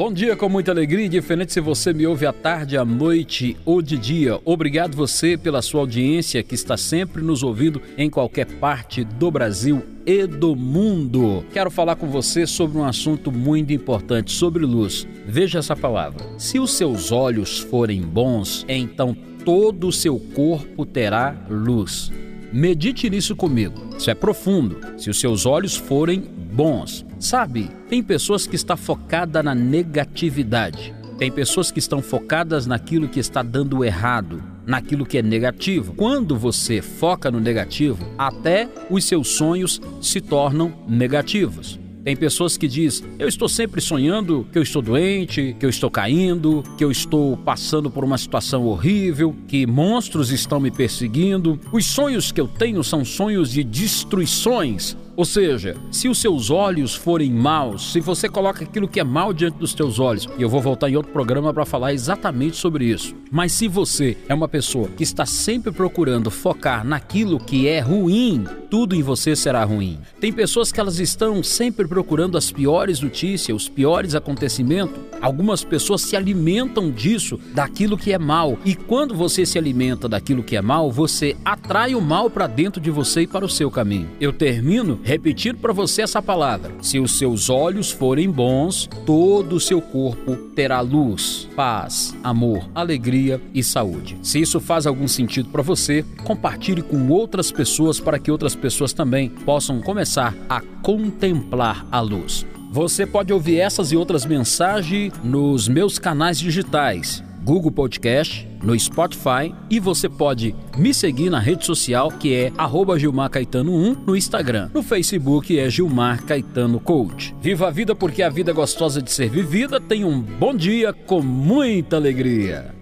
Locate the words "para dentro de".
82.30-82.90